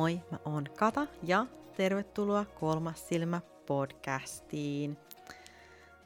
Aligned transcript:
Moi, 0.00 0.20
mä 0.30 0.38
oon 0.44 0.64
Kata 0.78 1.06
ja 1.22 1.46
tervetuloa 1.76 2.44
Kolmas 2.44 3.08
silmä 3.08 3.40
podcastiin. 3.66 4.96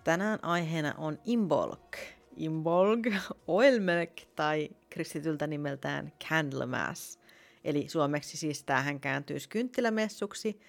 Tänään 0.05 0.45
aiheena 0.45 0.95
on 0.99 1.19
Imbolg. 1.25 1.97
Imbolg, 2.37 3.07
Oilmelk 3.47 4.11
tai 4.37 4.71
kristityltä 4.91 5.47
nimeltään 5.47 6.13
Candlemass. 6.29 7.19
Eli 7.65 7.89
suomeksi 7.89 8.37
siis 8.37 8.65
tämähän 8.65 9.01
kääntyisi 9.01 9.49
kynttilämessuksi, 9.49 10.61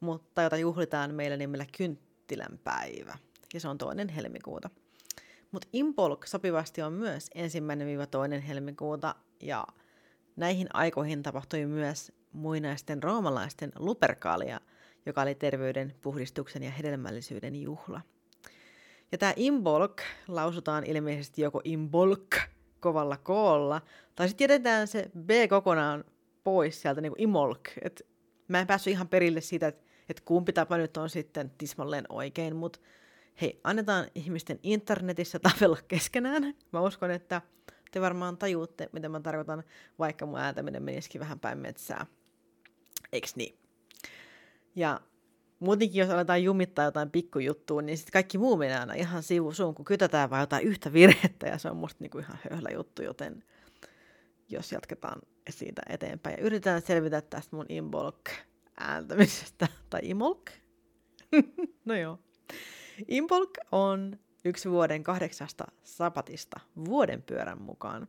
mutta 0.00 0.42
jota 0.42 0.56
juhlitaan 0.56 1.14
meillä 1.14 1.36
nimellä 1.36 1.66
kynttilänpäivä. 1.76 3.18
Ja 3.54 3.60
se 3.60 3.68
on 3.68 3.78
toinen 3.78 4.08
helmikuuta. 4.08 4.70
Mutta 5.50 5.68
Imbolg 5.72 6.24
sopivasti 6.24 6.82
on 6.82 6.92
myös 6.92 7.30
ensimmäinen 7.34 8.08
toinen 8.10 8.40
helmikuuta 8.40 9.14
ja 9.40 9.66
näihin 10.36 10.68
aikoihin 10.72 11.22
tapahtui 11.22 11.66
myös 11.66 12.12
muinaisten 12.32 13.02
roomalaisten 13.02 13.72
luperkaalia, 13.78 14.60
joka 15.06 15.22
oli 15.22 15.34
terveyden, 15.34 15.94
puhdistuksen 16.00 16.62
ja 16.62 16.70
hedelmällisyyden 16.70 17.62
juhla. 17.62 18.00
Ja 19.12 19.18
tämä 19.18 19.32
imbolk 19.36 20.00
lausutaan 20.28 20.84
ilmeisesti 20.84 21.42
joko 21.42 21.60
imbolk 21.64 22.36
kovalla 22.80 23.16
koolla, 23.16 23.82
tai 24.14 24.28
sitten 24.28 24.44
jätetään 24.44 24.88
se 24.88 25.10
B 25.18 25.30
kokonaan 25.48 26.04
pois 26.44 26.82
sieltä 26.82 27.00
niin 27.00 27.12
kuin 27.12 27.22
imolk. 27.22 27.68
Et 27.82 28.06
mä 28.48 28.60
en 28.60 28.66
päässyt 28.66 28.90
ihan 28.90 29.08
perille 29.08 29.40
siitä, 29.40 29.66
että 29.66 29.84
et 30.08 30.20
kumpi 30.20 30.52
tapa 30.52 30.76
nyt 30.76 30.96
on 30.96 31.10
sitten 31.10 31.50
tismalleen 31.58 32.04
oikein, 32.08 32.56
mutta 32.56 32.78
hei, 33.40 33.60
annetaan 33.64 34.06
ihmisten 34.14 34.58
internetissä 34.62 35.38
tapella 35.38 35.78
keskenään. 35.88 36.54
Mä 36.72 36.80
uskon, 36.80 37.10
että 37.10 37.42
te 37.90 38.00
varmaan 38.00 38.36
tajuutte, 38.36 38.88
mitä 38.92 39.08
mä 39.08 39.20
tarkoitan, 39.20 39.62
vaikka 39.98 40.26
mun 40.26 40.38
ääntäminen 40.38 40.82
menisikin 40.82 41.20
vähän 41.20 41.40
päin 41.40 41.58
metsää. 41.58 42.06
Eiks 43.12 43.36
niin? 43.36 43.58
Ja 44.76 45.00
muutenkin, 45.60 46.00
jos 46.00 46.10
aletaan 46.10 46.44
jumittaa 46.44 46.84
jotain 46.84 47.10
pikkujuttua, 47.10 47.82
niin 47.82 47.98
sitten 47.98 48.12
kaikki 48.12 48.38
muu 48.38 48.56
menee 48.56 48.78
aina 48.78 48.94
ihan 48.94 49.22
sivusuun, 49.22 49.74
kun 49.74 49.84
kytätään 49.84 50.30
vain 50.30 50.40
jotain 50.40 50.66
yhtä 50.66 50.92
virhettä, 50.92 51.46
ja 51.46 51.58
se 51.58 51.70
on 51.70 51.76
musta 51.76 51.96
niinku 52.00 52.18
ihan 52.18 52.38
höhlä 52.50 52.70
juttu, 52.74 53.02
joten 53.02 53.44
jos 54.48 54.72
jatketaan 54.72 55.22
siitä 55.50 55.82
eteenpäin. 55.88 56.36
Ja 56.38 56.44
yritetään 56.44 56.82
selvitä 56.82 57.20
tästä 57.20 57.56
mun 57.56 57.66
imbolk 57.68 58.30
ääntämisestä, 58.80 59.68
tai 59.90 60.00
imolk. 60.04 60.50
no 61.84 61.94
joo. 61.94 62.18
Imbolk 63.08 63.50
on 63.72 64.18
yksi 64.44 64.70
vuoden 64.70 65.02
kahdeksasta 65.02 65.64
sapatista 65.84 66.60
vuoden 66.84 67.22
pyörän 67.22 67.62
mukaan. 67.62 68.08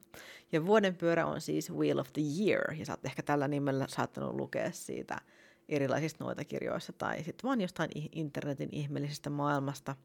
Ja 0.52 0.66
vuoden 0.66 0.96
pyörä 0.96 1.26
on 1.26 1.42
siis 1.42 1.74
Wheel 1.74 1.98
of 1.98 2.14
the 2.14 2.22
Year, 2.40 2.74
ja 2.74 2.86
sä 2.86 2.94
oot 2.94 3.06
ehkä 3.06 3.24
tällä 3.24 3.48
nimellä 3.48 3.86
saattanut 3.88 4.36
lukea 4.36 4.72
siitä 4.72 5.22
erilaisista 5.70 6.24
noita 6.24 6.46
kirjoissa 6.46 6.94
tai 6.94 7.18
sitten 7.18 7.48
vaan 7.48 7.62
jostain 7.62 7.90
internetin 8.12 8.70
ihmeellisestä 8.72 9.30
maailmasta. 9.30 9.96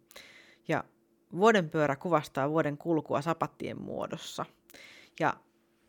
Ja 0.68 0.84
vuoden 1.36 1.70
pyörä 1.70 1.96
kuvastaa 1.96 2.50
vuoden 2.50 2.78
kulkua 2.78 3.22
sapattien 3.22 3.82
muodossa. 3.82 4.44
Ja 5.20 5.34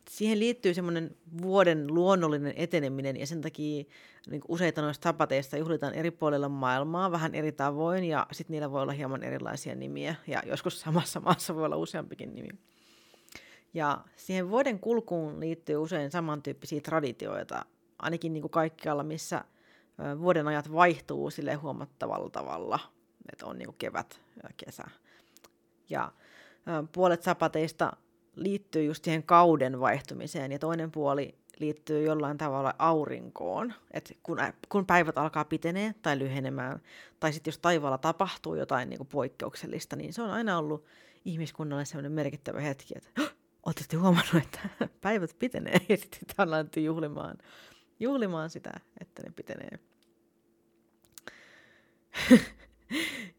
siihen 0.09 0.39
liittyy 0.39 0.73
semmoinen 0.73 1.15
vuoden 1.41 1.93
luonnollinen 1.93 2.53
eteneminen 2.55 3.17
ja 3.17 3.27
sen 3.27 3.41
takia 3.41 3.83
niin 4.29 4.41
useita 4.47 4.81
noista 4.81 5.03
tapateista 5.03 5.57
juhlitaan 5.57 5.93
eri 5.93 6.11
puolilla 6.11 6.49
maailmaa 6.49 7.11
vähän 7.11 7.35
eri 7.35 7.51
tavoin 7.51 8.03
ja 8.03 8.27
sitten 8.31 8.53
niillä 8.53 8.71
voi 8.71 8.81
olla 8.81 8.91
hieman 8.91 9.23
erilaisia 9.23 9.75
nimiä 9.75 10.15
ja 10.27 10.41
joskus 10.45 10.81
samassa 10.81 11.19
maassa 11.25 11.55
voi 11.55 11.65
olla 11.65 11.75
useampikin 11.75 12.35
nimi. 12.35 12.49
Ja 13.73 13.97
siihen 14.15 14.49
vuoden 14.49 14.79
kulkuun 14.79 15.39
liittyy 15.39 15.77
usein 15.77 16.11
samantyyppisiä 16.11 16.81
traditioita, 16.81 17.65
ainakin 17.99 18.33
niin 18.33 18.41
kuin 18.41 18.51
kaikkialla, 18.51 19.03
missä 19.03 19.43
vuoden 20.19 20.47
ajat 20.47 20.71
vaihtuu 20.71 21.29
sille 21.29 21.53
huomattavalla 21.53 22.29
tavalla, 22.29 22.79
että 23.31 23.45
on 23.45 23.57
niin 23.57 23.67
kuin 23.67 23.77
kevät 23.77 24.21
ja 24.43 24.49
kesä. 24.57 24.83
Ja 25.89 26.11
puolet 26.91 27.23
sapateista 27.23 27.93
liittyy 28.43 28.83
just 28.83 29.03
siihen 29.03 29.23
kauden 29.23 29.79
vaihtumiseen 29.79 30.51
ja 30.51 30.59
toinen 30.59 30.91
puoli 30.91 31.35
liittyy 31.59 32.03
jollain 32.03 32.37
tavalla 32.37 32.73
aurinkoon. 32.79 33.73
Et 33.91 34.17
kun, 34.23 34.37
kun 34.69 34.85
päivät 34.85 35.17
alkaa 35.17 35.45
pitenee 35.45 35.95
tai 36.01 36.19
lyhenemään, 36.19 36.81
tai 37.19 37.33
sitten 37.33 37.51
jos 37.51 37.59
taivaalla 37.59 37.97
tapahtuu 37.97 38.55
jotain 38.55 38.89
niin 38.89 38.97
kuin 38.97 39.07
poikkeuksellista, 39.07 39.95
niin 39.95 40.13
se 40.13 40.21
on 40.21 40.29
aina 40.29 40.57
ollut 40.57 40.85
ihmiskunnalle 41.25 41.85
sellainen 41.85 42.11
merkittävä 42.11 42.59
hetki, 42.59 42.93
että 42.97 43.21
olette 43.65 43.97
huomannut, 43.97 44.35
että 44.35 44.59
päivät 45.01 45.35
pitenee, 45.39 45.81
ja 45.89 45.97
sitten 45.97 46.21
on 46.37 46.51
laitettu 46.51 46.79
juhlimaan, 46.79 47.37
juhlimaan 47.99 48.49
sitä, 48.49 48.71
että 49.01 49.23
ne 49.23 49.31
pitenee. 49.35 49.79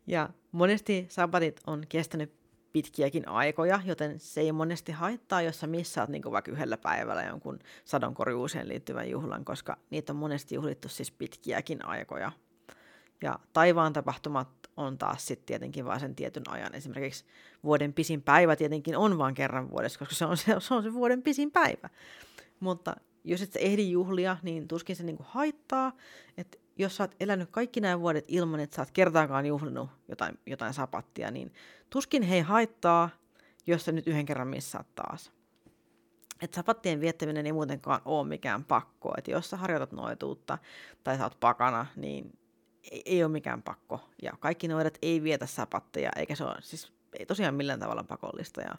ja 0.06 0.28
monesti 0.52 1.06
sabatit 1.08 1.60
on 1.66 1.84
kestänyt 1.88 2.39
pitkiäkin 2.72 3.28
aikoja, 3.28 3.80
joten 3.84 4.20
se 4.20 4.40
ei 4.40 4.52
monesti 4.52 4.92
haittaa, 4.92 5.42
jos 5.42 5.60
sä 5.60 5.66
missaat 5.66 6.08
niin 6.08 6.22
vaikka 6.30 6.50
yhdellä 6.50 6.76
päivällä 6.76 7.22
jonkun 7.22 7.58
sadonkorjuuseen 7.84 8.68
liittyvän 8.68 9.10
juhlan, 9.10 9.44
koska 9.44 9.76
niitä 9.90 10.12
on 10.12 10.16
monesti 10.16 10.54
juhlittu 10.54 10.88
siis 10.88 11.10
pitkiäkin 11.10 11.84
aikoja. 11.84 12.32
Ja 13.22 13.38
taivaan 13.52 13.92
tapahtumat 13.92 14.48
on 14.76 14.98
taas 14.98 15.26
sitten 15.26 15.46
tietenkin 15.46 15.84
vain 15.84 16.00
sen 16.00 16.14
tietyn 16.14 16.48
ajan. 16.48 16.74
Esimerkiksi 16.74 17.24
vuoden 17.64 17.92
pisin 17.92 18.22
päivä 18.22 18.56
tietenkin 18.56 18.96
on 18.96 19.18
vain 19.18 19.34
kerran 19.34 19.70
vuodessa, 19.70 19.98
koska 19.98 20.14
se 20.14 20.24
on 20.24 20.36
se, 20.36 20.56
se, 20.58 20.74
on 20.74 20.82
se 20.82 20.92
vuoden 20.92 21.22
pisin 21.22 21.50
päivä. 21.50 21.88
Mutta 22.60 22.96
jos 23.24 23.42
et 23.42 23.56
ehdi 23.56 23.90
juhlia, 23.90 24.36
niin 24.42 24.68
tuskin 24.68 24.96
se 24.96 25.04
niinku 25.04 25.24
haittaa. 25.28 25.92
Että 26.36 26.58
jos 26.80 26.96
sä 26.96 27.02
oot 27.02 27.14
elänyt 27.20 27.50
kaikki 27.50 27.80
nämä 27.80 28.00
vuodet 28.00 28.24
ilman, 28.28 28.60
että 28.60 28.76
sä 28.76 28.82
oot 28.82 28.90
kertaakaan 28.90 29.46
juhlinut 29.46 29.90
jotain, 30.08 30.38
jotain 30.46 30.74
sapattia, 30.74 31.30
niin 31.30 31.52
tuskin 31.90 32.22
hei 32.22 32.40
haittaa, 32.40 33.10
jos 33.66 33.84
sä 33.84 33.92
nyt 33.92 34.06
yhden 34.06 34.26
kerran 34.26 34.48
missaat 34.48 34.94
taas. 34.94 35.32
Että 36.42 36.54
sapattien 36.54 37.00
viettäminen 37.00 37.46
ei 37.46 37.52
muutenkaan 37.52 38.00
ole 38.04 38.28
mikään 38.28 38.64
pakko. 38.64 39.14
Että 39.18 39.30
jos 39.30 39.50
sä 39.50 39.56
harjoitat 39.56 39.92
noituutta 39.92 40.58
tai 41.04 41.16
sä 41.16 41.24
oot 41.24 41.40
pakana, 41.40 41.86
niin 41.96 42.38
ei, 42.90 43.02
ei 43.04 43.24
ole 43.24 43.32
mikään 43.32 43.62
pakko. 43.62 44.00
Ja 44.22 44.32
kaikki 44.40 44.68
noidat 44.68 44.98
ei 45.02 45.22
vietä 45.22 45.46
sapatteja, 45.46 46.10
eikä 46.16 46.34
se 46.34 46.44
ole 46.44 46.56
siis 46.60 46.92
ei 47.18 47.26
tosiaan 47.26 47.54
millään 47.54 47.80
tavalla 47.80 48.04
pakollista. 48.04 48.60
Ja 48.60 48.74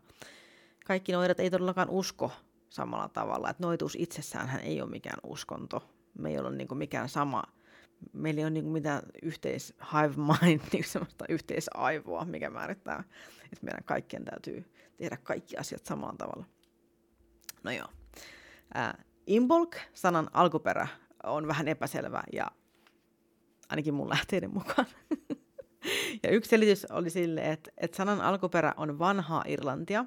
kaikki 0.86 1.12
noidat 1.12 1.40
ei 1.40 1.50
todellakaan 1.50 1.90
usko 1.90 2.32
samalla 2.70 3.10
tavalla. 3.10 3.50
Että 3.50 3.64
noituus 3.64 3.96
itsessään 4.00 4.60
ei 4.60 4.82
ole 4.82 4.90
mikään 4.90 5.20
uskonto. 5.24 5.90
Me 6.20 6.30
ei 6.30 6.40
ole 6.40 6.52
niin 6.52 6.78
mikään 6.78 7.10
sama 7.10 7.44
meillä 8.14 8.40
ei 8.40 8.46
ole 8.46 8.50
niin 8.50 8.66
mitään 8.66 9.02
yhteis 9.22 9.74
hive 9.94 10.16
mind, 10.16 10.62
niin 10.74 10.84
semmoista 10.84 11.26
yhteisaivoa, 11.30 12.26
mikä 12.26 12.50
määrittää, 12.50 13.04
että 13.44 13.66
meidän 13.66 13.84
kaikkien 13.86 14.26
täytyy 14.26 14.66
tehdä 14.98 15.18
kaikki 15.18 15.58
asiat 15.58 15.86
samalla 15.86 16.16
tavalla. 16.18 16.46
No 17.64 17.72
joo. 17.72 17.88
Äh, 18.78 18.94
imbolk, 19.28 19.76
sanan 19.94 20.30
alkuperä, 20.34 20.88
on 21.24 21.48
vähän 21.48 21.68
epäselvä 21.68 22.24
ja 22.34 22.48
ainakin 23.70 23.94
mun 23.94 24.10
lähteiden 24.10 24.54
mukaan. 24.54 24.88
ja 26.24 26.30
yksi 26.30 26.50
selitys 26.50 26.86
oli 26.86 27.10
sille, 27.10 27.42
että, 27.52 27.72
että 27.78 27.98
sanan 27.98 28.22
alkuperä 28.22 28.74
on 28.78 29.00
vanhaa 29.00 29.44
Irlantia. 29.48 30.06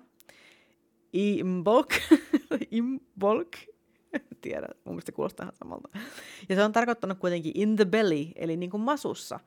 Imbolk, 1.12 1.94
imbolk 2.70 3.56
tiedä, 4.44 4.68
mun 4.84 4.94
mielestä 4.94 5.12
kuulostaa 5.12 5.52
samalta. 5.54 5.88
Ja 6.48 6.54
se 6.54 6.64
on 6.64 6.72
tarkoittanut 6.72 7.18
kuitenkin 7.18 7.52
in 7.54 7.76
the 7.76 7.84
belly, 7.84 8.26
eli 8.36 8.56
niin 8.56 8.70
kuin 8.70 8.80
masussa. 8.80 9.40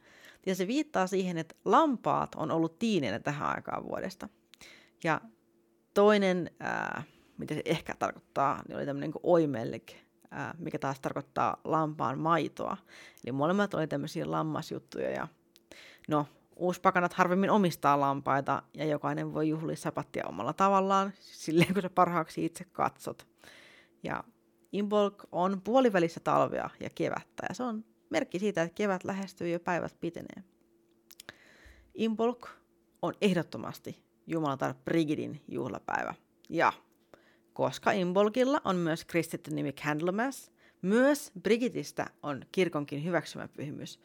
Ja 0.46 0.56
se 0.56 0.68
viittaa 0.68 1.08
siihen, 1.08 1.38
että 1.38 1.56
lampaat 1.66 2.36
on 2.36 2.52
ollut 2.52 2.80
tiineenä 2.80 3.20
tähän 3.20 3.50
aikaan 3.56 3.84
vuodesta. 3.84 4.30
Ja 5.04 5.22
toinen, 5.94 6.52
ää, 6.60 7.04
mitä 7.38 7.54
se 7.54 7.62
ehkä 7.66 7.96
tarkoittaa, 8.00 8.62
niin 8.68 8.78
oli 8.78 8.86
tämmöinen 8.86 9.12
kuin 9.12 9.22
oimellik, 9.24 9.94
ää, 10.32 10.56
mikä 10.58 10.80
taas 10.80 11.00
tarkoittaa 11.00 11.62
lampaan 11.64 12.20
maitoa. 12.20 12.78
Eli 13.26 13.32
molemmat 13.32 13.74
oli 13.74 13.88
tämmöisiä 13.88 14.32
lammasjuttuja. 14.32 15.10
Ja 15.10 15.28
no, 16.08 16.28
uuspakanat 16.56 17.14
harvemmin 17.14 17.50
omistaa 17.50 18.00
lampaita 18.00 18.64
ja 18.74 18.86
jokainen 18.86 19.34
voi 19.34 19.50
juhlia 19.50 19.76
sapattia 19.76 20.28
omalla 20.28 20.54
tavallaan, 20.54 21.14
silleen 21.20 21.74
kun 21.74 21.82
sä 21.82 21.90
parhaaksi 21.90 22.46
itse 22.46 22.64
katsot. 22.64 23.28
Ja 24.04 24.24
Imbolg 24.72 25.24
on 25.32 25.62
puolivälissä 25.62 26.20
talvea 26.20 26.70
ja 26.80 26.90
kevättä 26.90 27.46
ja 27.50 27.56
se 27.56 27.64
on 27.64 27.86
merkki 28.10 28.40
siitä, 28.40 28.62
että 28.62 28.76
kevät 28.76 29.04
lähestyy 29.04 29.48
ja 29.48 29.60
päivät 29.60 30.00
pitenee. 30.00 30.44
Imbolg 31.96 32.48
on 33.02 33.14
ehdottomasti 33.22 34.04
Jumalatar 34.28 34.74
Brigidin 34.86 35.42
juhlapäivä. 35.48 36.14
Ja 36.50 36.74
koska 37.54 37.92
Imbolgilla 37.92 38.62
on 38.66 38.76
myös 38.76 39.06
kristitty 39.06 39.52
nimi 39.52 39.74
Candlemas, 39.74 40.52
myös 40.82 41.32
Brigidistä 41.44 42.06
on 42.24 42.46
kirkonkin 42.52 43.04
hyväksymä 43.04 43.48
pyhimys. 43.48 44.00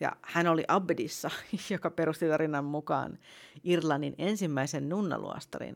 Ja 0.00 0.16
hän 0.22 0.46
oli 0.46 0.64
Abbedissa, 0.68 1.30
joka 1.70 1.90
perusti 1.90 2.28
tarinan 2.28 2.64
mukaan 2.64 3.18
Irlannin 3.64 4.14
ensimmäisen 4.18 4.88
nunnaluostarin. 4.88 5.74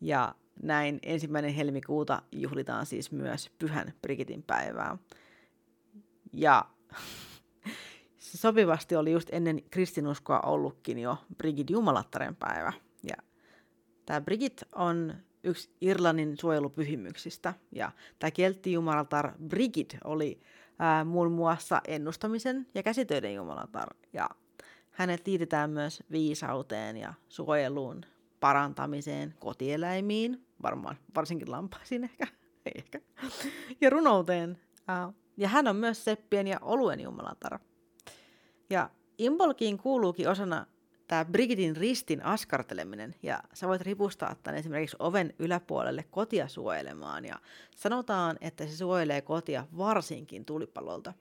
Ja 0.00 0.34
näin 0.62 0.98
ensimmäinen 1.02 1.54
helmikuuta 1.54 2.22
juhlitaan 2.32 2.86
siis 2.86 3.12
myös 3.12 3.50
Pyhän 3.58 3.92
Brigitin 4.02 4.42
päivää. 4.42 4.98
Ja 6.32 6.64
se 8.18 8.38
sopivasti 8.38 8.96
oli 8.96 9.12
just 9.12 9.28
ennen 9.32 9.62
kristinuskoa 9.70 10.40
ollutkin 10.40 10.98
jo 10.98 11.16
Brigid 11.36 11.68
Jumalattaren 11.70 12.36
päivä. 12.36 12.72
Ja 13.02 13.16
tämä 14.06 14.20
Brigid 14.20 14.58
on 14.74 15.14
yksi 15.44 15.70
Irlannin 15.80 16.36
suojelupyhimyksistä. 16.40 17.54
Ja 17.72 17.92
tämä 18.18 18.30
keltti 18.30 18.72
jumalatar 18.72 19.32
Brigid 19.48 19.90
oli 20.04 20.40
ää, 20.78 21.04
muun 21.04 21.32
muassa 21.32 21.80
ennustamisen 21.88 22.66
ja 22.74 22.82
käsitöiden 22.82 23.34
jumalatar. 23.34 23.88
Ja 24.12 24.28
hänet 24.90 25.26
liitetään 25.26 25.70
myös 25.70 26.02
viisauteen 26.10 26.96
ja 26.96 27.14
suojeluun, 27.28 28.00
parantamiseen, 28.40 29.34
kotieläimiin, 29.38 30.47
varmaan 30.62 30.96
varsinkin 31.14 31.50
lampaisiin 31.50 32.04
ehkä, 32.04 32.26
ehkä, 32.76 33.00
ja 33.80 33.90
runouteen. 33.90 34.58
Ja 35.36 35.48
hän 35.48 35.68
on 35.68 35.76
myös 35.76 36.04
seppien 36.04 36.46
ja 36.46 36.58
oluen 36.62 37.00
jumalatar. 37.00 37.58
Ja 38.70 38.90
Imbolkiin 39.18 39.78
kuuluukin 39.78 40.28
osana 40.28 40.66
tämä 41.08 41.24
Brigidin 41.24 41.76
ristin 41.76 42.24
askarteleminen, 42.24 43.14
ja 43.22 43.40
sä 43.54 43.68
voit 43.68 43.82
ripustaa 43.82 44.34
tämän 44.42 44.58
esimerkiksi 44.58 44.96
oven 44.98 45.34
yläpuolelle 45.38 46.04
kotia 46.10 46.48
suojelemaan, 46.48 47.24
ja 47.24 47.34
sanotaan, 47.76 48.36
että 48.40 48.66
se 48.66 48.76
suojelee 48.76 49.22
kotia 49.22 49.66
varsinkin 49.76 50.44
tulipalolta. 50.44 51.14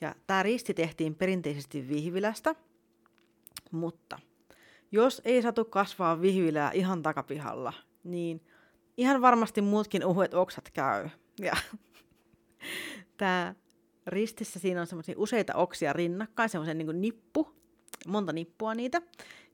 Ja 0.00 0.14
tämä 0.26 0.42
risti 0.42 0.74
tehtiin 0.74 1.14
perinteisesti 1.14 1.88
vihvilästä, 1.88 2.54
mutta 3.70 4.18
jos 4.92 5.22
ei 5.24 5.42
satu 5.42 5.64
kasvaa 5.64 6.20
vihvilää 6.20 6.72
ihan 6.72 7.02
takapihalla, 7.02 7.72
niin 8.10 8.40
ihan 8.96 9.22
varmasti 9.22 9.60
muutkin 9.60 10.04
uhuet 10.04 10.34
oksat 10.34 10.70
käy. 10.70 11.08
Ja 11.40 11.56
tämä 13.18 13.54
ristissä 14.06 14.58
siinä 14.58 14.80
on 14.80 14.86
semmoisia 14.86 15.14
useita 15.18 15.54
oksia 15.54 15.92
rinnakkain, 15.92 16.48
semmoisen 16.48 16.78
niin 16.78 17.00
nippu, 17.00 17.48
monta 18.06 18.32
nippua 18.32 18.74
niitä. 18.74 19.02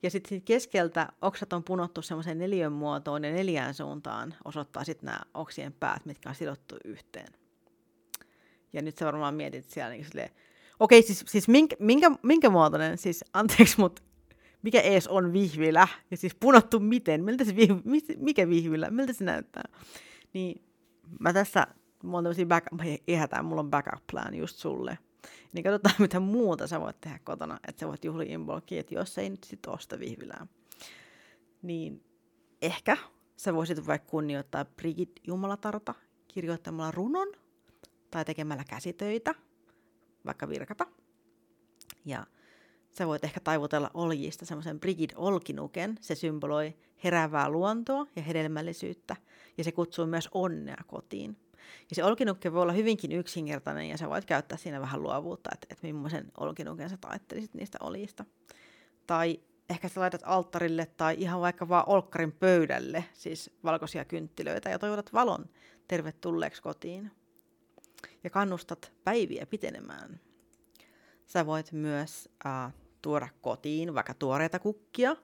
Ja 0.03 0.11
sitten 0.11 0.43
keskeltä 0.43 1.09
oksat 1.23 1.53
on 1.53 1.65
punottu 1.65 2.03
semmoiseen 2.03 2.39
neljön 2.39 2.73
muotoon 2.73 3.25
ja 3.25 3.33
neljään 3.33 3.75
suuntaan 3.75 4.35
osoittaa 4.45 4.85
sitten 4.85 5.07
nämä 5.07 5.21
oksien 5.35 5.73
päät, 5.73 6.07
mitkä 6.07 6.29
on 6.29 6.35
sidottu 6.35 6.77
yhteen. 6.85 7.33
Ja 8.73 8.83
nyt 8.83 8.97
sä 8.97 9.07
varmaan 9.07 9.35
mietit 9.35 9.71
siellä 9.71 9.91
niin 9.91 10.05
silleen, 10.05 10.31
okei, 10.81 11.03
siis, 11.03 11.25
siis 11.27 11.49
minkä, 11.49 11.77
minkä, 11.79 12.11
minkä 12.23 12.51
muotoinen, 12.51 12.99
siis 12.99 13.25
anteeksi, 13.33 13.81
mutta 13.81 14.03
mikä 14.65 14.81
ees 14.81 15.09
on 15.09 15.33
vihvilä? 15.33 15.89
Ja 16.11 16.17
siis 16.17 16.35
punottu 16.35 16.81
miten? 16.81 17.25
Miltä 17.25 17.45
se 17.45 17.57
vihvi, 17.57 17.83
mikä 18.17 18.49
vihvilä? 18.49 18.91
Miltä 18.91 19.13
se 19.13 19.25
näyttää? 19.25 19.65
Niin 20.33 20.63
mä 21.21 21.33
tässä, 21.33 21.67
mulla 22.03 22.19
on 22.19 22.25
tämmöisiä 22.25 22.47
back, 22.47 22.67
ehätään, 23.09 23.45
mulla 23.45 23.61
on 23.61 23.71
backup 23.71 24.07
plan 24.13 24.35
just 24.35 24.57
sulle. 24.57 24.99
Niin 25.53 25.65
katsotaan, 25.65 25.95
mitä 26.05 26.21
muuta 26.21 26.67
sä 26.67 26.81
voit 26.81 27.01
tehdä 27.01 27.19
kotona, 27.25 27.59
että 27.69 27.81
sä 27.81 27.89
voit 27.89 28.05
juhlia 28.05 28.35
inbolkiin, 28.35 28.81
että 28.81 28.95
jos 28.95 29.19
ei 29.19 29.31
nyt 29.31 29.45
sit 29.45 29.67
osta 29.67 29.99
vihvilää. 29.99 30.47
Niin 31.63 32.05
ehkä 32.63 32.97
sä 33.37 33.55
voisit 33.55 33.87
vaikka 33.87 34.11
kunnioittaa 34.11 34.65
Brigid 34.65 35.11
Jumalatarta 35.27 35.95
kirjoittamalla 36.29 36.91
runon 36.91 37.29
tai 38.11 38.25
tekemällä 38.25 38.65
käsitöitä, 38.69 39.35
vaikka 40.27 40.49
virkata. 40.49 40.87
Ja 42.05 42.27
sä 42.99 43.07
voit 43.07 43.25
ehkä 43.25 43.41
taivutella 43.41 43.91
oljista 43.95 44.47
semmoisen 44.47 44.81
Brigid 44.81 45.11
olkinuken. 45.17 45.99
Se 46.01 46.15
symboloi 46.15 46.75
heräävää 47.05 47.49
luontoa 47.49 48.07
ja 48.17 48.23
hedelmällisyyttä, 48.23 49.17
ja 49.59 49.65
se 49.65 49.73
kutsuu 49.73 50.07
myös 50.07 50.29
onnea 50.33 50.85
kotiin. 50.87 51.37
Ja 51.91 51.97
se 51.97 52.05
olkinukke 52.05 52.53
voi 52.53 52.63
olla 52.63 52.73
hyvinkin 52.73 53.13
yksinkertainen, 53.13 53.89
ja 53.89 53.99
sä 53.99 54.11
voit 54.11 54.25
käyttää 54.25 54.59
siinä 54.59 54.81
vähän 54.81 55.03
luovuutta, 55.03 55.51
että, 55.55 55.67
että 55.71 55.87
millaisen 55.87 56.33
olkinuken 56.37 56.91
sä 56.91 56.97
taittelisit 56.97 57.55
niistä 57.55 57.79
oljista. 57.81 58.25
Tai 59.07 59.41
ehkä 59.71 59.89
sä 59.89 60.01
laitat 60.01 60.23
alttarille 60.25 60.87
tai 60.87 61.17
ihan 61.19 61.41
vaikka 61.41 61.69
vaan 61.69 61.85
olkkarin 61.87 62.33
pöydälle, 62.33 63.05
siis 63.13 63.51
valkoisia 63.65 64.05
kynttilöitä, 64.05 64.71
ja 64.71 64.79
toivotat 64.79 65.13
valon 65.13 65.47
tervetulleeksi 65.89 66.63
kotiin. 66.63 67.11
Ja 68.25 68.31
kannustat 68.31 68.93
päiviä 69.05 69.47
pitenemään. 69.47 70.21
Sä 71.27 71.47
voit 71.47 71.73
myös 71.73 72.29
äh, 72.47 72.73
tuoda 73.05 73.29
kotiin 73.43 73.95
vaikka 73.95 74.15
tuoreita 74.15 74.59
kukkia 74.59 75.17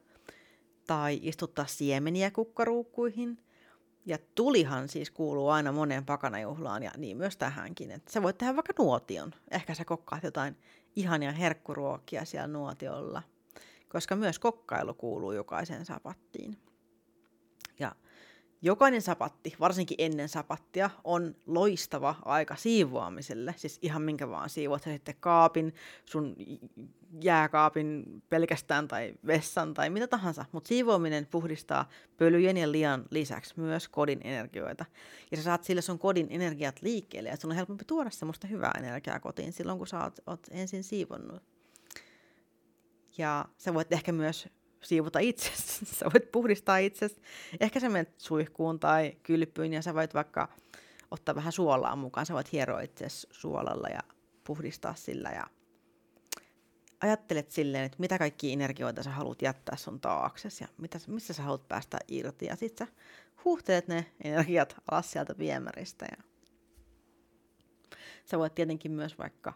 tai 0.87 1.21
istuttaa 1.23 1.67
siemeniä 1.67 2.31
kukkaruukkuihin. 2.31 3.39
Ja 4.07 4.19
tulihan 4.35 4.89
siis 4.89 5.11
kuuluu 5.11 5.49
aina 5.49 5.73
moneen 5.73 6.07
pakanajuhlaan 6.07 6.83
ja 6.83 6.91
niin 6.97 7.17
myös 7.17 7.37
tähänkin. 7.37 7.91
Että 7.91 8.13
sä 8.13 8.23
voit 8.23 8.39
tehdä 8.39 8.57
vaikka 8.57 8.73
nuotion. 8.79 9.35
Ehkä 9.51 9.75
sä 9.75 9.85
kokkaat 9.85 10.23
jotain 10.23 10.57
ihania 10.97 11.33
herkkuruokia 11.33 12.25
siellä 12.25 12.47
nuotiolla, 12.47 13.23
koska 13.89 14.17
myös 14.17 14.39
kokkailu 14.39 14.95
kuuluu 14.95 15.33
jokaisen 15.33 15.87
sapattiin. 15.87 16.57
Ja 17.79 17.93
Jokainen 18.63 19.03
sapatti, 19.03 19.57
varsinkin 19.61 19.95
ennen 19.99 20.29
sapattia, 20.29 20.91
on 21.05 21.35
loistava 21.47 22.15
aika 22.25 22.57
siivoamiselle. 22.57 23.55
Siis 23.57 23.79
ihan 23.83 24.03
minkä 24.03 24.29
vaan 24.29 24.51
siivoat 24.51 24.83
sä 24.83 24.93
sitten 24.93 25.15
kaapin, 25.21 25.75
sun 26.05 26.37
jääkaapin 27.21 28.23
pelkästään 28.29 28.89
tai 28.89 29.15
vessan 29.27 29.75
tai 29.75 29.91
mitä 29.91 30.07
tahansa. 30.07 30.45
Mutta 30.53 30.69
siivoaminen 30.69 31.27
puhdistaa 31.27 31.89
pölyjen 32.17 32.57
ja 32.57 32.73
lian 32.73 33.05
lisäksi 33.11 33.55
myös 33.57 33.89
kodin 33.89 34.21
energioita. 34.25 34.85
Ja 35.31 35.37
sä 35.37 35.43
saat 35.43 35.65
sille 35.65 35.83
sun 35.83 35.99
kodin 35.99 36.27
energiat 36.31 36.83
liikkeelle 36.83 37.29
ja 37.29 37.37
sun 37.37 37.51
on 37.51 37.57
helpompi 37.57 37.85
tuoda 37.85 38.11
semmoista 38.11 38.47
hyvää 38.47 38.73
energiaa 38.79 39.21
kotiin 39.21 39.53
silloin, 39.53 39.79
kun 39.79 39.87
sä 39.87 40.05
oot, 40.05 40.21
oot 40.27 40.47
ensin 40.51 40.85
siivonnut. 40.85 41.43
Ja 43.19 43.45
sä 43.59 43.75
voit 43.75 43.93
ehkä 43.93 44.13
myös 44.13 44.49
siivota 44.83 45.19
itse. 45.19 45.51
sä 45.99 46.07
voit 46.15 46.33
puhdistaa 46.33 46.79
itse. 46.79 47.11
Ehkä 47.61 47.81
sä 47.81 47.89
menet 47.89 48.15
suihkuun 48.19 48.81
tai 48.81 49.17
kylpyyn 49.23 49.73
ja 49.73 49.83
sä 49.83 49.95
voit 49.95 50.15
vaikka 50.15 50.49
ottaa 51.11 51.35
vähän 51.35 51.53
suolaa 51.53 51.97
mukaan. 51.97 52.27
Sä 52.27 52.35
voit 52.35 52.53
hieroa 52.53 52.81
itse 52.81 53.07
suolalla 53.31 53.89
ja 53.89 54.01
puhdistaa 54.45 54.95
sillä 54.95 55.31
ja 55.31 55.47
ajattelet 57.01 57.51
silleen, 57.51 57.85
että 57.85 57.97
mitä 58.01 58.19
kaikki 58.19 58.53
energioita 58.53 59.03
sä 59.03 59.11
haluat 59.11 59.43
jättää 59.43 59.77
sun 59.77 60.01
taaksesi 60.01 60.65
ja 60.65 60.69
mitä, 60.79 60.99
missä 61.07 61.33
sä 61.33 61.43
haluat 61.43 61.69
päästä 61.69 61.99
irti. 62.09 62.47
Ja 62.47 62.57
sit 62.57 62.79
sä 62.79 62.87
huhtelet 63.45 63.89
ne 63.89 64.07
energiat 64.25 64.77
alas 64.91 65.11
sieltä 65.11 65.39
viemäristä. 65.39 66.07
Ja 66.11 66.25
sä 68.25 68.39
voit 68.39 68.55
tietenkin 68.55 68.93
myös 68.93 69.19
vaikka 69.19 69.53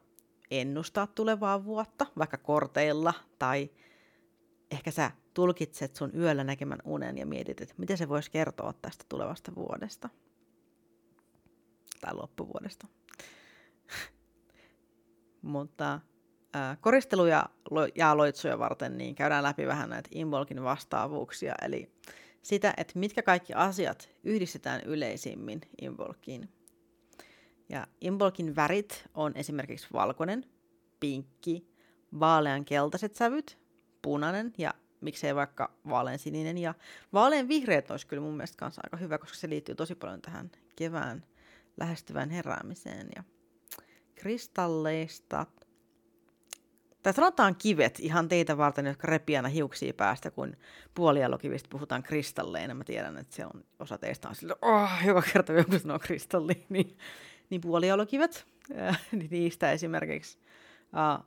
ennustaa 0.51 1.07
tulevaa 1.07 1.65
vuotta, 1.65 2.07
vaikka 2.19 2.39
korteilla 2.39 3.15
tai 3.39 3.71
ehkä 4.71 4.91
sä 4.91 5.11
tulkitset 5.35 5.97
sun 5.97 6.11
yöllä 6.17 6.45
näkemän 6.45 6.79
unen 6.85 7.19
ja 7.19 7.27
mietit, 7.27 7.61
että 7.61 7.75
miten 7.79 7.99
se 7.99 8.09
voisi 8.09 8.31
kertoa 8.31 8.73
tästä 8.73 9.05
tulevasta 9.09 9.55
vuodesta. 9.55 10.09
Tai 12.01 12.15
loppuvuodesta. 12.15 12.87
Mutta 15.43 16.01
äh, 16.57 16.79
koristeluja 16.81 17.47
ja 17.95 18.17
loitsuja 18.17 18.59
varten 18.59 18.99
niin 18.99 19.15
käydään 19.15 19.45
läpi 19.45 19.67
vähän 19.67 19.91
näitä 19.91 20.09
Involkin 20.13 20.63
vastaavuuksia, 20.63 21.55
eli 21.63 21.91
sitä, 22.43 22.75
että 22.77 22.99
mitkä 22.99 23.23
kaikki 23.23 23.55
asiat 23.55 24.09
yhdistetään 24.25 24.81
yleisimmin 24.81 25.61
Involkiin. 25.81 26.49
Ja 27.69 27.87
Involkin 28.01 28.57
värit 28.57 29.05
on 29.15 29.33
esimerkiksi 29.35 29.89
valkoinen, 29.93 30.45
pinkki, 31.01 31.69
vaalean 32.21 32.65
keltaiset 32.65 33.15
sävyt, 33.15 33.64
punainen 34.05 34.53
ja 34.59 34.75
miksei 35.01 35.35
vaikka 35.35 35.73
vaaleansininen. 35.89 36.59
Ja 36.59 36.75
vaalean 37.13 37.49
vihreät 37.49 37.91
olisi 37.91 38.07
kyllä 38.07 38.23
mun 38.23 38.37
mielestä 38.37 38.57
kanssa 38.57 38.83
aika 38.85 38.97
hyvä, 38.97 39.19
koska 39.19 39.37
se 39.37 39.49
liittyy 39.49 39.75
tosi 39.75 39.95
paljon 39.95 40.23
tähän 40.23 40.51
kevään 40.77 41.25
lähestyvään 41.77 42.31
heräämiseen. 42.31 43.09
Ja 43.17 43.25
kristalleista, 44.15 45.47
tai 47.03 47.13
sanotaan 47.13 47.57
kivet 47.57 48.01
ihan 48.01 48.29
teitä 48.29 48.57
varten, 48.57 48.87
jotka 48.87 49.07
repii 49.07 49.37
aina 49.37 49.49
hiuksia 49.49 49.95
päästä, 49.95 50.31
kun 50.31 50.57
puolialokivistä 50.95 51.69
puhutaan 51.71 52.03
kristalleina. 52.03 52.75
Mä 52.75 52.85
tiedän, 52.85 53.19
että 53.19 53.37
se 53.37 53.47
on 53.47 53.65
osa 53.79 53.99
teistä 53.99 54.29
on 54.29 54.35
sillä, 54.35 54.55
oh, 54.63 54.91
joka 55.07 55.23
kerta 55.33 55.53
joku 55.53 55.79
sanoo 55.79 55.99
kristalli, 55.99 56.67
niin, 56.69 56.99
niin 57.51 57.61
puolialokivet, 57.61 58.47
niistä 59.31 59.73
esimerkiksi 59.73 60.39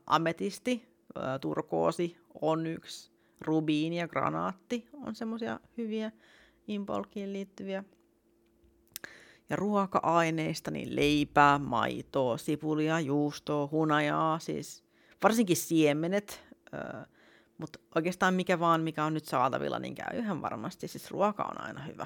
ametisti, 0.05 0.96
turkoosi, 1.41 2.17
onyx, 2.41 3.11
rubiini 3.41 3.99
ja 3.99 4.07
granaatti 4.07 4.87
on 4.93 5.15
semmoisia 5.15 5.59
hyviä 5.77 6.11
impolkiin 6.67 7.33
liittyviä. 7.33 7.83
Ja 9.49 9.55
ruoka-aineista, 9.55 10.71
niin 10.71 10.95
leipää, 10.95 11.59
maitoa, 11.59 12.37
sipulia, 12.37 12.99
juustoa, 12.99 13.69
hunajaa, 13.71 14.39
siis 14.39 14.83
varsinkin 15.23 15.57
siemenet, 15.57 16.43
mutta 17.57 17.79
oikeastaan 17.95 18.33
mikä 18.33 18.59
vaan, 18.59 18.81
mikä 18.81 19.05
on 19.05 19.13
nyt 19.13 19.25
saatavilla, 19.25 19.79
niin 19.79 19.95
käy 19.95 20.19
ihan 20.19 20.41
varmasti. 20.41 20.87
Siis 20.87 21.11
ruoka 21.11 21.43
on 21.43 21.61
aina 21.61 21.81
hyvä. 21.83 22.05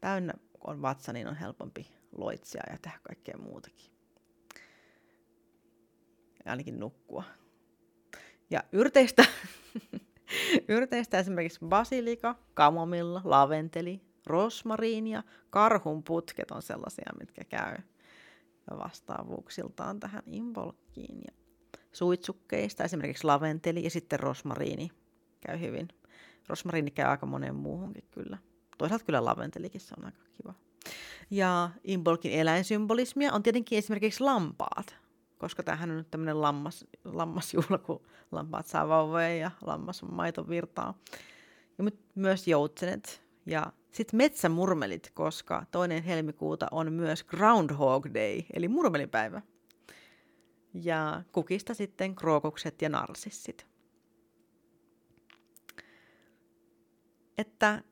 Täynnä 0.00 0.34
on 0.66 0.82
vatsa, 0.82 1.12
niin 1.12 1.28
on 1.28 1.36
helpompi 1.36 1.90
loitsia 2.12 2.62
ja 2.70 2.78
tehdä 2.82 2.98
kaikkea 3.02 3.38
muutakin. 3.38 3.90
Ainakin 6.50 6.80
nukkua. 6.80 7.24
Ja 8.50 8.64
yrteistä, 8.72 9.24
yrteistä 10.68 11.18
esimerkiksi 11.18 11.60
basilika, 11.64 12.34
kamomilla, 12.54 13.20
laventeli, 13.24 14.00
rosmariini 14.26 15.10
ja 15.10 15.22
karhunputket 15.50 16.50
on 16.50 16.62
sellaisia, 16.62 17.12
mitkä 17.18 17.44
käy 17.44 17.76
vastaavuuksiltaan 18.78 20.00
tähän 20.00 20.22
involkkiin. 20.26 21.20
Ja 21.26 21.32
suitsukkeista 21.92 22.84
esimerkiksi 22.84 23.24
laventeli 23.24 23.84
ja 23.84 23.90
sitten 23.90 24.20
rosmariini 24.20 24.90
käy 25.40 25.60
hyvin. 25.60 25.88
Rosmariini 26.48 26.90
käy 26.90 27.06
aika 27.06 27.26
moneen 27.26 27.54
muuhunkin 27.54 28.04
kyllä. 28.10 28.38
Toisaalta 28.78 29.04
kyllä 29.04 29.24
laventelikin 29.24 29.80
se 29.80 29.94
on 29.98 30.04
aika 30.04 30.18
kiva. 30.32 30.54
Ja 31.30 31.70
Imbolkin 31.84 32.32
eläinsymbolismia 32.32 33.32
on 33.32 33.42
tietenkin 33.42 33.78
esimerkiksi 33.78 34.24
lampaat, 34.24 34.96
koska 35.40 35.62
tämähän 35.62 35.90
on 35.90 35.96
nyt 35.96 36.10
tämmöinen 36.10 36.42
lammas, 36.42 36.86
lammasjuhla, 37.04 37.78
kun 37.78 38.02
lampaat 38.32 38.66
saa 38.66 38.88
vauvoja 38.88 39.36
ja 39.36 39.50
lammas 39.60 40.02
on 40.02 40.14
maito 40.14 40.48
virtaa. 40.48 40.98
Ja 41.78 41.84
myös 42.14 42.48
joutsenet 42.48 43.22
ja 43.46 43.72
sitten 43.90 44.16
metsämurmelit, 44.16 45.10
koska 45.14 45.64
toinen 45.70 46.02
helmikuuta 46.02 46.66
on 46.70 46.92
myös 46.92 47.24
Groundhog 47.24 48.06
Day, 48.14 48.42
eli 48.52 48.68
murmelipäivä. 48.68 49.42
Ja 50.74 51.22
kukista 51.32 51.74
sitten 51.74 52.14
krookukset 52.14 52.82
ja 52.82 52.88
narsissit. 52.88 53.66
Että 57.38 57.82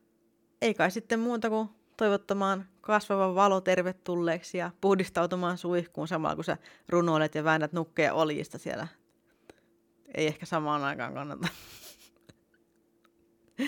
ei 0.61 0.73
kai 0.73 0.91
sitten 0.91 1.19
muuta 1.19 1.49
kuin 1.49 1.69
toivottamaan 1.99 2.65
kasvava 2.81 3.35
valo 3.35 3.61
tervetulleeksi 3.61 4.57
ja 4.57 4.71
puhdistautumaan 4.81 5.57
suihkuun 5.57 6.07
samalla 6.07 6.35
kun 6.35 6.43
sä 6.43 6.57
runoilet 6.89 7.35
ja 7.35 7.43
väännät 7.43 7.73
nukkeja 7.73 8.13
oljista 8.13 8.57
siellä. 8.57 8.87
Ei 10.13 10.27
ehkä 10.27 10.45
samaan 10.45 10.83
aikaan 10.83 11.13
kannata. 11.13 11.47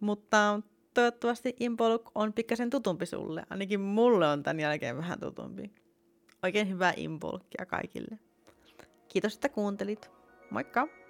Mutta 0.00 0.60
toivottavasti 0.94 1.56
Impoluk 1.60 2.10
on 2.14 2.32
pikkasen 2.32 2.70
tutumpi 2.70 3.06
sulle. 3.06 3.42
Ainakin 3.50 3.80
mulle 3.80 4.28
on 4.28 4.42
tämän 4.42 4.60
jälkeen 4.60 4.96
vähän 4.96 5.20
tutumpi. 5.20 5.72
Oikein 6.42 6.68
hyvää 6.68 6.92
Impolkia 6.96 7.66
kaikille. 7.66 8.18
Kiitos, 9.08 9.34
että 9.34 9.48
kuuntelit. 9.48 10.10
Moikka! 10.50 11.03